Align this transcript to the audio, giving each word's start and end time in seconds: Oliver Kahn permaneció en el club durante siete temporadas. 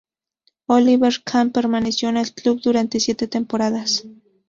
Oliver 0.65 1.13
Kahn 1.23 1.51
permaneció 1.51 2.09
en 2.09 2.17
el 2.17 2.33
club 2.33 2.59
durante 2.63 2.99
siete 2.99 3.27
temporadas. 3.27 4.03